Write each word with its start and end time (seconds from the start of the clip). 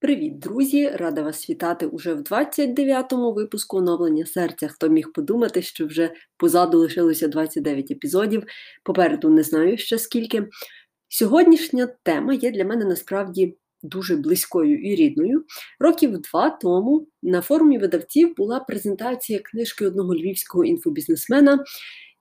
Привіт, 0.00 0.38
друзі! 0.38 0.88
Рада 0.88 1.22
вас 1.22 1.50
вітати 1.50 1.86
уже 1.86 2.14
в 2.14 2.20
29-му 2.20 3.32
випуску 3.32 3.76
оновлення 3.76 4.26
серця. 4.26 4.68
Хто 4.68 4.88
міг 4.88 5.12
подумати, 5.12 5.62
що 5.62 5.86
вже 5.86 6.12
позаду 6.36 6.78
лишилося 6.78 7.28
29 7.28 7.90
епізодів. 7.90 8.42
Попереду 8.84 9.30
не 9.30 9.42
знаю 9.42 9.78
ще 9.78 9.98
скільки. 9.98 10.48
Сьогоднішня 11.08 11.88
тема 12.02 12.34
є 12.34 12.50
для 12.50 12.64
мене 12.64 12.84
насправді 12.84 13.56
дуже 13.82 14.16
близькою 14.16 14.78
і 14.82 14.94
рідною. 14.94 15.44
Років 15.80 16.18
два 16.18 16.50
тому 16.50 17.06
на 17.22 17.42
форумі 17.42 17.78
видавців 17.78 18.36
була 18.36 18.60
презентація 18.60 19.38
книжки 19.38 19.86
одного 19.86 20.14
львівського 20.14 20.64
інфобізнесмена. 20.64 21.64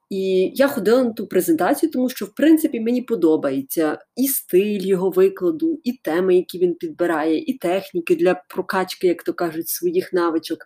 І 0.10 0.52
я 0.56 0.68
ходила 0.68 1.04
на 1.04 1.12
ту 1.12 1.28
презентацію, 1.28 1.92
тому 1.92 2.10
що, 2.10 2.26
в 2.26 2.36
принципі, 2.36 2.80
мені 2.80 3.02
подобається 3.02 4.00
і 4.16 4.28
стиль 4.28 4.82
його 4.82 5.10
викладу, 5.10 5.82
і 5.84 5.94
теми, 5.94 6.36
які 6.36 6.60
він 6.60 6.76
підбирає, 6.76 7.38
і 7.38 7.54
техніки 7.54 8.16
для 8.16 8.44
прокачки, 8.50 9.08
як 9.08 9.24
то 9.24 9.34
кажуть, 9.34 9.70
своїх 9.70 10.14
навичок. 10.14 10.60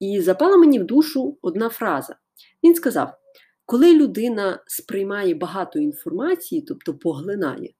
І 0.00 0.20
запала 0.20 0.56
мені 0.56 0.78
в 0.78 0.84
душу 0.84 1.38
одна 1.42 1.68
фраза. 1.68 2.16
Він 2.64 2.74
сказав: 2.74 3.12
коли 3.66 3.96
людина 3.96 4.62
сприймає 4.66 5.34
багато 5.34 5.78
інформації, 5.78 6.62
тобто 6.68 6.94
поглинає, 6.94 7.70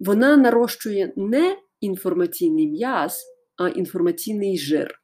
вона 0.00 0.36
нарощує 0.36 1.12
не 1.16 1.56
інформаційний 1.80 2.66
м'яз, 2.66 3.24
а 3.56 3.68
інформаційний 3.68 4.58
жир. 4.58 5.00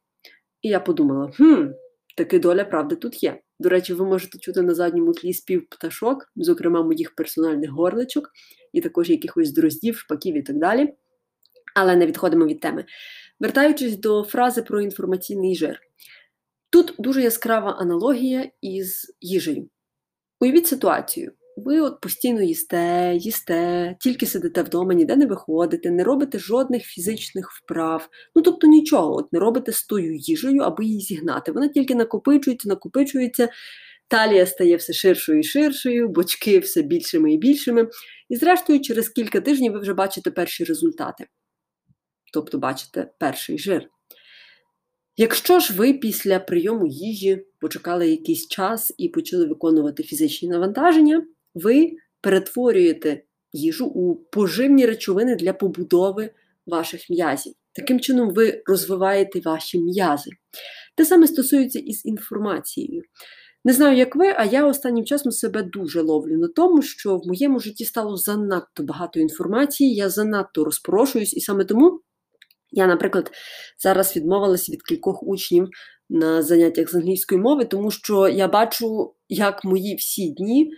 І 0.61 0.69
я 0.69 0.79
подумала: 0.79 1.31
хм, 1.31 1.67
таки 2.15 2.39
доля 2.39 2.65
правди 2.65 2.95
тут 2.95 3.23
є. 3.23 3.41
До 3.59 3.69
речі, 3.69 3.93
ви 3.93 4.05
можете 4.05 4.39
чути 4.39 4.61
на 4.61 4.73
задньому 4.73 5.13
тлі 5.13 5.33
спів 5.33 5.69
пташок, 5.69 6.31
зокрема 6.35 6.83
моїх 6.83 7.15
персональних 7.15 7.69
горличок, 7.69 8.31
і 8.73 8.81
також 8.81 9.09
якихось 9.09 9.53
дроздів, 9.53 9.97
шпаків 9.97 10.37
і 10.37 10.41
так 10.41 10.57
далі. 10.57 10.93
Але 11.75 11.95
не 11.95 12.05
відходимо 12.05 12.45
від 12.45 12.59
теми. 12.59 12.85
Вертаючись 13.39 13.97
до 13.97 14.23
фрази 14.23 14.61
про 14.61 14.81
інформаційний 14.81 15.55
жир. 15.55 15.79
Тут 16.69 16.95
дуже 16.99 17.21
яскрава 17.21 17.71
аналогія 17.71 18.51
із 18.61 19.15
їжею. 19.21 19.69
Уявіть 20.39 20.67
ситуацію. 20.67 21.31
Ви 21.55 21.79
от 21.81 22.01
постійно 22.01 22.41
їсте, 22.41 23.15
їсте, 23.19 23.95
тільки 23.99 24.25
сидите 24.25 24.63
вдома, 24.63 24.93
ніде 24.93 25.15
не 25.15 25.25
виходите, 25.25 25.91
не 25.91 26.03
робите 26.03 26.39
жодних 26.39 26.83
фізичних 26.83 27.51
вправ. 27.51 28.09
Ну 28.35 28.41
тобто 28.41 28.67
нічого, 28.67 29.15
от 29.15 29.33
не 29.33 29.39
робите 29.39 29.71
з 29.71 29.83
тою 29.83 30.15
їжею, 30.15 30.61
аби 30.61 30.85
її 30.85 31.01
зігнати. 31.01 31.51
Вона 31.51 31.67
тільки 31.67 31.95
накопичується, 31.95 32.69
накопичується, 32.69 33.49
талія 34.07 34.45
стає 34.45 34.75
все 34.75 34.93
ширшою 34.93 35.39
і 35.39 35.43
ширшою, 35.43 36.09
бочки 36.09 36.59
все 36.59 36.81
більшими 36.81 37.33
і 37.33 37.37
більшими. 37.37 37.87
І, 38.29 38.35
зрештою, 38.35 38.81
через 38.81 39.09
кілька 39.09 39.41
тижнів 39.41 39.73
ви 39.73 39.79
вже 39.79 39.93
бачите 39.93 40.31
перші 40.31 40.63
результати. 40.63 41.25
Тобто 42.33 42.57
бачите 42.57 43.11
перший 43.19 43.57
жир. 43.57 43.89
Якщо 45.17 45.59
ж 45.59 45.73
ви 45.73 45.93
після 45.93 46.39
прийому 46.39 46.87
їжі 46.87 47.45
почекали 47.61 48.09
якийсь 48.09 48.47
час 48.47 48.93
і 48.97 49.09
почали 49.09 49.45
виконувати 49.45 50.03
фізичні 50.03 50.49
навантаження, 50.49 51.25
ви 51.55 51.91
перетворюєте 52.21 53.23
їжу 53.53 53.85
у 53.85 54.15
поживні 54.15 54.85
речовини 54.85 55.35
для 55.35 55.53
побудови 55.53 56.29
ваших 56.67 57.09
м'язів. 57.09 57.53
Таким 57.73 57.99
чином, 57.99 58.33
ви 58.33 58.61
розвиваєте 58.65 59.39
ваші 59.39 59.79
м'язи. 59.79 60.31
Те 60.95 61.05
саме 61.05 61.27
стосується 61.27 61.79
із 61.79 62.05
інформацією. 62.05 63.01
Не 63.65 63.73
знаю, 63.73 63.97
як 63.97 64.15
ви, 64.15 64.33
а 64.37 64.45
я 64.45 64.65
останнім 64.65 65.05
часом 65.05 65.31
себе 65.31 65.63
дуже 65.63 66.01
ловлю 66.01 66.37
на 66.37 66.47
тому, 66.47 66.81
що 66.81 67.17
в 67.17 67.27
моєму 67.27 67.59
житті 67.59 67.85
стало 67.85 68.17
занадто 68.17 68.83
багато 68.83 69.19
інформації, 69.19 69.95
я 69.95 70.09
занадто 70.09 70.63
розпорошуюсь, 70.63 71.33
і 71.33 71.39
саме 71.39 71.65
тому 71.65 72.01
я, 72.71 72.87
наприклад, 72.87 73.31
зараз 73.83 74.15
відмовилася 74.15 74.71
від 74.71 74.83
кількох 74.83 75.23
учнів 75.23 75.67
на 76.09 76.41
заняттях 76.41 76.91
з 76.91 76.95
англійської 76.95 77.41
мови, 77.41 77.65
тому 77.65 77.91
що 77.91 78.27
я 78.27 78.47
бачу, 78.47 79.13
як 79.29 79.65
мої 79.65 79.95
всі 79.95 80.29
дні 80.29 80.71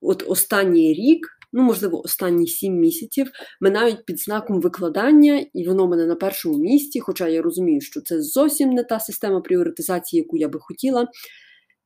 от 0.00 0.24
останній 0.26 0.94
рік, 0.94 1.26
ну, 1.52 1.62
можливо, 1.62 2.02
останні 2.04 2.46
сім 2.46 2.74
місяців, 2.74 3.30
минають 3.60 4.04
під 4.06 4.20
знаком 4.20 4.60
викладання, 4.60 5.46
і 5.54 5.68
воно 5.68 5.88
мене 5.88 6.06
на 6.06 6.14
першому 6.14 6.58
місці, 6.58 7.00
хоча 7.00 7.28
я 7.28 7.42
розумію, 7.42 7.80
що 7.80 8.00
це 8.00 8.22
зовсім 8.22 8.70
не 8.70 8.84
та 8.84 9.00
система 9.00 9.40
пріоритизації, 9.40 10.22
яку 10.22 10.36
я 10.36 10.48
би 10.48 10.58
хотіла. 10.60 11.08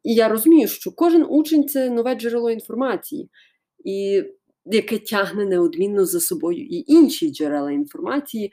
І 0.03 0.15
я 0.15 0.29
розумію, 0.29 0.69
що 0.69 0.93
кожен 0.93 1.27
учень 1.29 1.69
це 1.69 1.91
нове 1.91 2.15
джерело 2.15 2.51
інформації, 2.51 3.31
і 3.85 4.23
яке 4.67 4.99
тягне 4.99 5.45
неодмінно 5.45 6.05
за 6.05 6.21
собою 6.21 6.67
і 6.67 6.85
інші 6.87 7.31
джерела 7.31 7.73
інформації. 7.73 8.53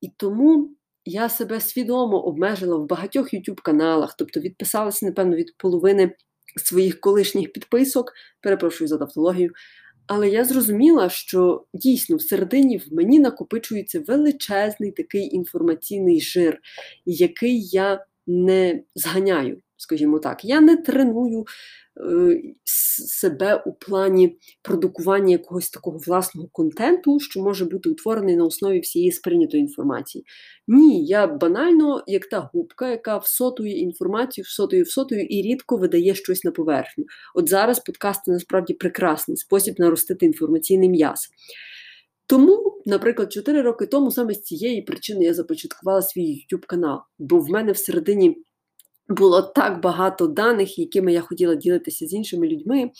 І 0.00 0.08
тому 0.16 0.70
я 1.04 1.28
себе 1.28 1.60
свідомо 1.60 2.20
обмежила 2.20 2.76
в 2.76 2.86
багатьох 2.86 3.34
YouTube 3.34 3.62
каналах, 3.62 4.14
тобто 4.18 4.40
відписалася, 4.40 5.06
напевно, 5.06 5.36
від 5.36 5.56
половини 5.58 6.14
своїх 6.56 7.00
колишніх 7.00 7.52
підписок, 7.52 8.12
перепрошую 8.40 8.88
за 8.88 8.98
тавтологію. 8.98 9.52
Але 10.06 10.28
я 10.28 10.44
зрозуміла, 10.44 11.08
що 11.08 11.64
дійсно 11.74 12.16
всередині 12.16 12.78
в 12.78 12.92
мені 12.92 13.18
накопичується 13.20 14.00
величезний 14.00 14.92
такий 14.92 15.34
інформаційний 15.34 16.20
жир, 16.20 16.58
який 17.06 17.62
я 17.62 18.04
не 18.26 18.82
зганяю, 18.94 19.62
скажімо 19.82 20.18
так. 20.18 20.44
Я 20.44 20.60
не 20.60 20.76
треную 20.76 21.44
Е, 22.00 22.42
себе 22.64 23.62
у 23.66 23.72
плані 23.72 24.38
продукування 24.62 25.30
якогось 25.30 25.70
такого 25.70 25.98
власного 25.98 26.48
контенту, 26.52 27.20
що 27.20 27.42
може 27.42 27.64
бути 27.64 27.90
утворений 27.90 28.36
на 28.36 28.44
основі 28.44 28.80
всієї 28.80 29.12
сприйнятої 29.12 29.60
інформації. 29.60 30.24
Ні, 30.68 31.06
я 31.06 31.26
банально, 31.26 32.04
як 32.06 32.26
та 32.26 32.50
губка, 32.52 32.90
яка 32.90 33.18
всотує 33.18 33.78
інформацію, 33.78 34.44
всотує, 34.44 34.82
всотує 34.82 35.26
і 35.30 35.42
рідко 35.42 35.76
видає 35.76 36.14
щось 36.14 36.44
на 36.44 36.50
поверхню. 36.50 37.04
От 37.34 37.48
зараз 37.48 37.80
подкасти 37.80 38.30
насправді 38.30 38.74
прекрасний 38.74 39.36
спосіб 39.36 39.74
наростити 39.78 40.26
інформаційний 40.26 40.88
м'яз. 40.88 41.28
Тому, 42.26 42.82
наприклад, 42.86 43.32
4 43.32 43.62
роки 43.62 43.86
тому 43.86 44.10
саме 44.10 44.34
з 44.34 44.42
цієї 44.42 44.82
причини 44.82 45.24
я 45.24 45.34
започаткувала 45.34 46.02
свій 46.02 46.46
YouTube 46.52 46.66
канал, 46.66 46.98
бо 47.18 47.38
в 47.38 47.50
мене 47.50 47.72
всередині 47.72 48.44
було 49.12 49.42
так 49.42 49.80
багато 49.80 50.26
даних, 50.26 50.78
якими 50.78 51.12
я 51.12 51.20
хотіла 51.20 51.54
ділитися 51.54 52.06
з 52.06 52.12
іншими 52.12 52.48
людьми, 52.48 52.90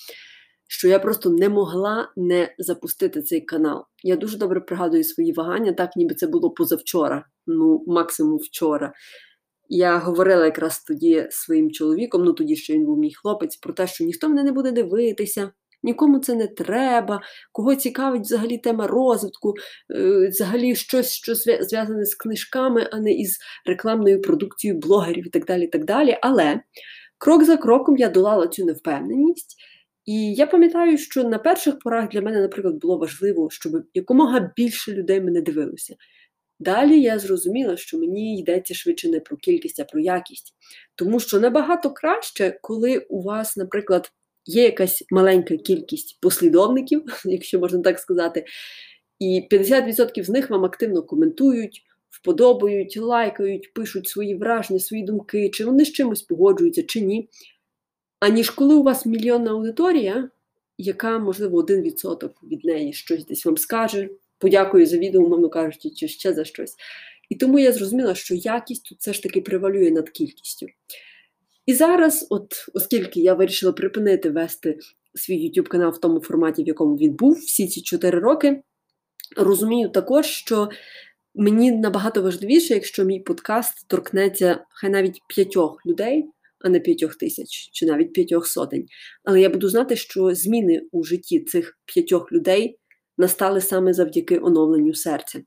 що 0.69 0.89
я 0.89 0.99
просто 0.99 1.31
не 1.31 1.49
могла 1.49 2.12
не 2.17 2.55
запустити 2.59 3.23
цей 3.23 3.41
канал. 3.41 3.84
Я 4.03 4.17
дуже 4.17 4.39
добре 4.39 4.61
пригадую 4.61 5.05
свої 5.05 5.33
вагання, 5.33 5.73
так 5.73 5.97
ніби 5.97 6.15
це 6.15 6.27
було 6.27 6.50
позавчора, 6.50 7.27
ну, 7.47 7.84
максимум 7.87 8.39
вчора. 8.39 8.93
Я 9.69 9.99
говорила 9.99 10.45
якраз 10.45 10.83
тоді 10.83 11.27
своїм 11.31 11.71
чоловіком, 11.71 12.25
ну 12.25 12.33
тоді 12.33 12.56
ще 12.56 12.73
він 12.73 12.84
був 12.84 12.99
мій 12.99 13.15
хлопець, 13.15 13.56
про 13.56 13.73
те, 13.73 13.87
що 13.87 14.05
ніхто 14.05 14.29
мене 14.29 14.43
не 14.43 14.53
буде 14.53 14.73
дивитися, 14.73 15.53
нікому 15.82 16.19
це 16.19 16.34
не 16.34 16.47
треба, 16.47 17.20
кого 17.53 17.75
цікавить 17.75 18.22
взагалі 18.22 18.59
тема 18.59 18.87
розвитку, 18.87 19.54
е, 19.97 20.28
взагалі 20.28 20.75
щось, 20.76 21.12
що 21.12 21.34
зв'язане 21.34 22.04
з 22.04 22.15
книжками, 22.15 22.88
а 22.93 23.00
не 23.00 23.12
із 23.12 23.38
рекламною 23.66 24.22
продукцією 24.22 24.81
блогерів 24.81 25.26
і 25.26 25.31
так 25.31 25.47
далі. 25.47 25.66
так 25.66 25.84
далі. 25.84 26.19
Але 26.22 26.60
крок 27.19 27.44
за 27.44 27.56
кроком 27.56 27.97
я 27.97 28.09
долала 28.09 28.47
цю 28.47 28.65
невпевненість. 28.65 29.56
І 30.04 30.34
я 30.34 30.47
пам'ятаю, 30.47 30.98
що 30.98 31.25
на 31.25 31.38
перших 31.38 31.78
порах 31.78 32.09
для 32.09 32.20
мене, 32.20 32.41
наприклад, 32.41 32.75
було 32.75 32.99
важливо, 32.99 33.50
щоб 33.50 33.72
якомога 33.94 34.53
більше 34.56 34.93
людей 34.93 35.20
мене 35.20 35.41
дивилося. 35.41 35.94
Далі 36.60 37.00
я 37.00 37.19
зрозуміла, 37.19 37.76
що 37.76 37.99
мені 37.99 38.41
йдеться 38.41 38.75
швидше 38.75 39.09
не 39.09 39.20
про 39.20 39.37
кількість, 39.37 39.81
а 39.81 39.84
про 39.84 40.00
якість. 40.00 40.54
Тому 40.94 41.20
що 41.20 41.41
набагато 41.41 41.91
краще, 41.91 42.59
коли 42.62 42.99
у 42.99 43.22
вас, 43.22 43.56
наприклад, 43.56 44.12
є 44.47 44.63
якась 44.63 45.05
маленька 45.11 45.57
кількість 45.57 46.21
послідовників, 46.21 47.03
якщо 47.25 47.59
можна 47.59 47.81
так 47.81 47.99
сказати, 47.99 48.45
і 49.19 49.49
50% 49.51 50.25
з 50.25 50.29
них 50.29 50.51
вам 50.51 50.65
активно 50.65 51.03
коментують, 51.03 51.83
вподобають, 52.11 52.97
лайкають, 52.97 53.75
пишуть 53.75 54.09
свої 54.09 54.35
враження, 54.35 54.81
свої 54.81 55.03
думки, 55.03 55.50
чи 55.50 55.65
вони 55.65 55.85
з 55.85 55.93
чимось 55.93 56.23
погоджуються, 56.23 56.83
чи 56.83 57.00
ні. 57.00 57.29
Аніж 58.21 58.50
коли 58.50 58.75
у 58.75 58.83
вас 58.83 59.06
мільйонна 59.06 59.50
аудиторія, 59.50 60.31
яка, 60.79 61.19
можливо, 61.19 61.59
один 61.59 61.83
відсоток 61.83 62.43
від 62.43 62.65
неї 62.65 62.93
щось 62.93 63.27
десь 63.27 63.47
вам 63.47 63.56
скаже, 63.56 64.09
подякую 64.38 64.87
за 64.87 64.99
відео, 64.99 65.23
умовно 65.23 65.49
кажучи, 65.49 65.91
чи 65.91 66.09
ще 66.09 66.35
за 66.35 66.45
щось. 66.45 66.75
І 67.31 67.35
тому 67.35 67.59
я 67.59 67.73
зрозуміла, 67.73 68.15
що 68.15 68.35
якість 68.35 68.88
тут 68.88 68.99
все 68.99 69.12
ж 69.12 69.23
таки 69.23 69.41
превалює 69.41 69.91
над 69.91 70.11
кількістю. 70.11 70.67
І 71.67 71.75
зараз, 71.75 72.26
от 72.31 72.69
оскільки 72.75 73.20
я 73.20 73.35
вирішила 73.35 73.73
припинити 73.73 74.31
вести 74.31 74.79
свій 75.14 75.50
YouTube 75.50 75.69
канал 75.69 75.91
в 75.91 76.00
тому 76.00 76.20
форматі, 76.20 76.64
в 76.64 76.67
якому 76.67 76.97
він 76.97 77.14
був 77.14 77.32
всі 77.32 77.69
ці 77.69 77.82
4 77.82 78.19
роки, 78.19 78.62
розумію 79.37 79.88
також, 79.88 80.26
що 80.26 80.69
мені 81.35 81.73
набагато 81.73 82.23
важливіше, 82.23 82.75
якщо 82.75 83.05
мій 83.05 83.20
подкаст 83.20 83.88
торкнеться 83.88 84.64
хай 84.70 84.91
навіть 84.91 85.20
п'ятьох 85.29 85.87
людей, 85.87 86.25
а 86.61 86.69
не 86.69 86.81
п'ятьох 86.81 87.17
тисяч 87.17 87.70
чи 87.73 87.87
навіть 87.87 88.12
п'ятьох 88.12 88.47
сотень. 88.47 88.87
Але 89.25 89.41
я 89.41 89.49
буду 89.49 89.69
знати, 89.69 89.97
що 89.97 90.35
зміни 90.35 90.82
у 90.93 91.05
житті 91.05 91.41
цих 91.41 91.79
п'ятьох 91.85 92.32
людей 92.32 92.79
настали 93.19 93.61
саме 93.61 93.93
завдяки 93.93 94.38
оновленню 94.38 94.94
серця. 94.94 95.41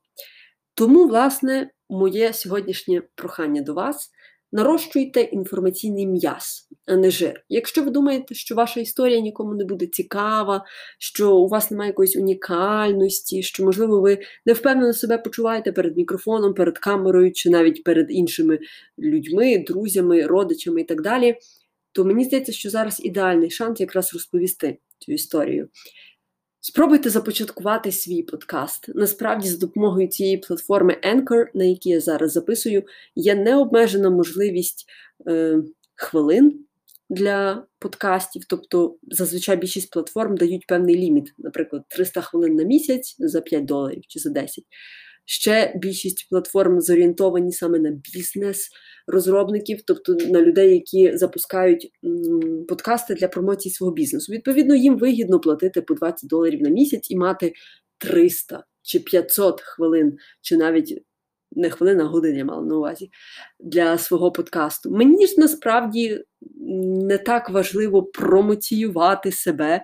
Тому, 0.74 1.08
власне, 1.08 1.72
моє 1.90 2.34
сьогоднішнє 2.34 3.02
прохання 3.16 3.62
до 3.62 3.74
вас. 3.74 4.10
Нарощуйте 4.56 5.22
інформаційний 5.22 6.08
м'яз, 6.08 6.70
а 6.88 6.96
не 6.96 7.12
жир. 7.12 7.44
Якщо 7.50 7.84
ви 7.84 7.92
думаєте, 7.92 8.36
що 8.36 8.56
ваша 8.56 8.80
історія 8.80 9.20
нікому 9.20 9.56
не 9.56 9.66
буде 9.66 9.88
цікава, 9.88 10.66
що 11.00 11.36
у 11.36 11.48
вас 11.48 11.72
немає 11.72 11.90
якоїсь 11.90 12.16
унікальності, 12.16 13.44
що, 13.44 13.66
можливо, 13.66 14.02
ви 14.02 14.18
не 14.46 14.54
впевнено 14.54 14.94
себе 14.94 15.18
почуваєте 15.18 15.72
перед 15.72 15.98
мікрофоном, 15.98 16.54
перед 16.54 16.78
камерою, 16.78 17.32
чи 17.32 17.50
навіть 17.50 17.84
перед 17.84 18.08
іншими 18.10 18.60
людьми, 19.00 19.64
друзями, 19.68 20.28
родичами 20.28 20.82
і 20.82 20.86
так 20.86 21.02
далі, 21.02 21.36
то 21.92 22.06
мені 22.06 22.24
здається, 22.24 22.52
що 22.52 22.70
зараз 22.70 23.06
ідеальний 23.06 23.50
шанс 23.50 23.80
якраз 23.80 24.14
розповісти 24.14 24.78
цю 25.00 25.12
історію. 25.12 25.70
Спробуйте 26.68 27.10
започаткувати 27.10 27.92
свій 27.92 28.24
подкаст. 28.24 28.90
Насправді, 28.96 29.50
за 29.50 29.58
допомогою 29.58 30.08
цієї 30.08 30.38
платформи 30.38 30.98
Anchor, 31.04 31.46
на 31.54 31.64
якій 31.64 31.90
я 31.90 32.02
зараз 32.02 32.32
записую, 32.32 32.84
є 33.16 33.36
необмежена 33.36 34.10
можливість 34.10 34.86
е, 35.28 35.58
хвилин 35.96 36.66
для 37.10 37.66
подкастів. 37.80 38.46
Тобто, 38.50 38.98
зазвичай 39.12 39.58
більшість 39.58 39.92
платформ 39.92 40.38
дають 40.38 40.68
певний 40.68 40.96
ліміт, 40.96 41.34
наприклад, 41.38 41.84
300 41.88 42.22
хвилин 42.22 42.56
на 42.56 42.64
місяць 42.64 43.16
за 43.20 43.42
5 43.42 43.66
доларів 43.66 44.02
чи 44.08 44.20
за 44.20 44.30
10. 44.30 44.64
Ще 45.26 45.74
більшість 45.76 46.28
платформ 46.30 46.82
зорієнтовані 46.82 47.52
саме 47.52 47.80
на 47.80 47.92
бізнес 48.14 48.70
розробників, 49.08 49.82
тобто 49.88 50.14
на 50.14 50.42
людей, 50.42 50.74
які 50.74 51.18
запускають 51.18 51.92
подкасти 52.68 53.14
для 53.14 53.28
промоції 53.28 53.74
свого 53.74 53.94
бізнесу. 53.94 54.32
Відповідно, 54.32 54.76
їм 54.76 54.98
вигідно 54.98 55.40
платити 55.40 55.82
по 55.82 55.94
20 55.94 56.30
доларів 56.30 56.62
на 56.62 56.70
місяць 56.70 57.12
і 57.12 57.18
мати 57.18 57.54
300 57.98 58.64
чи 58.82 59.00
500 59.00 59.62
хвилин, 59.62 60.18
чи 60.42 60.58
навіть 60.58 61.04
не 61.52 61.70
хвилин, 61.70 62.02
а 62.02 62.04
годин 62.04 62.38
я 62.38 62.46
мала 62.46 62.62
на 62.62 62.76
увазі 62.76 63.10
для 63.60 63.98
свого 63.98 64.32
подкасту. 64.32 64.92
Мені 64.92 65.28
ж 65.28 65.34
насправді 65.38 66.24
не 67.08 67.18
так 67.18 67.50
важливо 67.50 68.04
промоціювати 68.04 69.32
себе, 69.32 69.84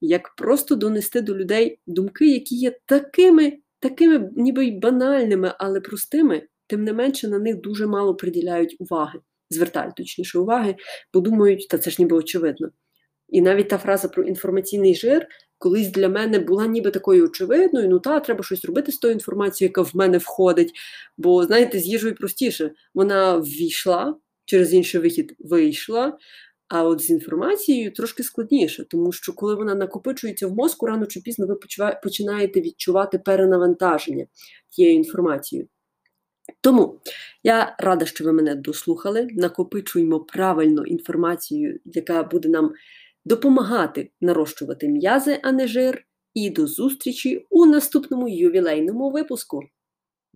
як 0.00 0.34
просто 0.36 0.74
донести 0.74 1.20
до 1.20 1.36
людей 1.36 1.80
думки, 1.86 2.30
які 2.30 2.54
є 2.54 2.78
такими 2.86 3.52
такими 3.80 4.30
ніби 4.36 4.66
й 4.66 4.70
банальними, 4.70 5.54
але 5.58 5.80
простими, 5.80 6.42
тим 6.66 6.84
не 6.84 6.92
менше 6.92 7.28
на 7.28 7.38
них 7.38 7.56
дуже 7.56 7.86
мало 7.86 8.14
приділяють 8.14 8.76
уваги, 8.78 9.20
звертають 9.50 9.94
точніше 9.94 10.38
уваги, 10.38 10.76
бо 11.14 11.20
думають, 11.20 11.68
та 11.68 11.78
це 11.78 11.90
ж 11.90 11.96
ніби 11.98 12.16
очевидно. 12.16 12.70
І 13.28 13.40
навіть 13.40 13.68
та 13.68 13.78
фраза 13.78 14.08
про 14.08 14.22
інформаційний 14.22 14.94
жир 14.94 15.26
колись 15.58 15.88
для 15.88 16.08
мене 16.08 16.38
була 16.38 16.66
ніби 16.66 16.90
такою 16.90 17.24
очевидною, 17.24 17.88
ну 17.88 17.98
та, 17.98 18.20
треба 18.20 18.44
щось 18.44 18.64
робити 18.64 18.92
з 18.92 18.98
тою 18.98 19.14
інформацією, 19.14 19.68
яка 19.70 19.82
в 19.82 19.96
мене 19.96 20.18
входить. 20.18 20.72
Бо, 21.16 21.44
знаєте, 21.44 21.78
з 21.78 21.86
їжею 21.86 22.14
простіше. 22.14 22.70
Вона 22.94 23.36
ввійшла, 23.36 24.16
через 24.44 24.74
інший 24.74 25.00
вихід 25.00 25.36
вийшла, 25.38 26.18
а 26.70 26.84
от 26.84 27.00
з 27.00 27.10
інформацією 27.10 27.92
трошки 27.92 28.22
складніше, 28.22 28.84
тому 28.84 29.12
що 29.12 29.32
коли 29.32 29.54
вона 29.54 29.74
накопичується 29.74 30.46
в 30.46 30.54
мозку, 30.54 30.86
рано 30.86 31.06
чи 31.06 31.20
пізно 31.20 31.46
ви 31.46 31.56
починаєте 32.02 32.60
відчувати 32.60 33.18
перенавантаження 33.18 34.26
тією 34.68 34.94
інформацією. 34.94 35.68
Тому 36.60 37.00
я 37.42 37.76
рада, 37.78 38.06
що 38.06 38.24
ви 38.24 38.32
мене 38.32 38.54
дослухали. 38.54 39.28
Накопичуємо 39.30 40.20
правильно 40.20 40.84
інформацію, 40.84 41.80
яка 41.84 42.22
буде 42.22 42.48
нам 42.48 42.72
допомагати 43.24 44.10
нарощувати 44.20 44.88
м'язи, 44.88 45.40
а 45.42 45.52
не 45.52 45.66
жир. 45.66 46.06
І 46.34 46.50
до 46.50 46.66
зустрічі 46.66 47.46
у 47.50 47.66
наступному 47.66 48.28
ювілейному 48.28 49.10
випуску. 49.10 49.62